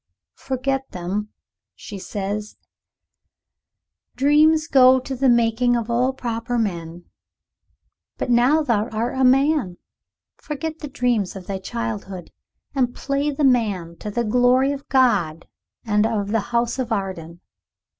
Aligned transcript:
"Forget 0.39 0.89
them," 0.93 1.29
she 1.75 1.99
says; 1.99 2.57
"dreams 4.15 4.65
go 4.65 4.99
to 4.99 5.15
the 5.15 5.29
making 5.29 5.75
of 5.75 5.91
all 5.91 6.11
proper 6.11 6.57
men. 6.57 7.05
But 8.17 8.31
now 8.31 8.63
thou 8.63 8.87
art 8.89 9.15
a 9.15 9.23
man; 9.23 9.77
forget 10.37 10.79
the 10.79 10.87
dreams 10.89 11.35
of 11.35 11.45
thy 11.45 11.59
childhood, 11.59 12.31
and 12.73 12.95
play 12.95 13.29
the 13.29 13.43
man 13.43 13.95
to 13.97 14.09
the 14.09 14.23
glory 14.25 14.71
of 14.71 14.89
God 14.89 15.47
and 15.85 16.07
of 16.07 16.29
the 16.29 16.39
house 16.49 16.79
of 16.79 16.91
Arden. 16.91 17.39